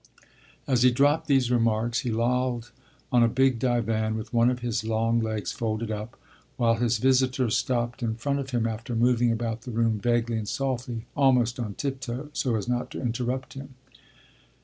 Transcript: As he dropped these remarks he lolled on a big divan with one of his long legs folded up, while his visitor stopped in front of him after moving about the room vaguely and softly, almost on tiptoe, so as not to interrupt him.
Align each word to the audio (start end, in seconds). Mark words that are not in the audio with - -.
As 0.65 0.81
he 0.81 0.89
dropped 0.89 1.27
these 1.27 1.51
remarks 1.51 1.99
he 1.99 2.09
lolled 2.09 2.71
on 3.11 3.21
a 3.21 3.27
big 3.27 3.59
divan 3.59 4.15
with 4.15 4.33
one 4.33 4.49
of 4.49 4.61
his 4.61 4.83
long 4.83 5.19
legs 5.19 5.51
folded 5.51 5.91
up, 5.91 6.19
while 6.57 6.73
his 6.73 6.97
visitor 6.97 7.51
stopped 7.51 8.01
in 8.01 8.15
front 8.15 8.39
of 8.39 8.49
him 8.49 8.65
after 8.65 8.95
moving 8.95 9.31
about 9.31 9.61
the 9.61 9.69
room 9.69 9.99
vaguely 9.99 10.39
and 10.39 10.49
softly, 10.49 11.05
almost 11.15 11.59
on 11.59 11.75
tiptoe, 11.75 12.31
so 12.33 12.55
as 12.55 12.67
not 12.67 12.89
to 12.89 12.99
interrupt 12.99 13.53
him. 13.53 13.75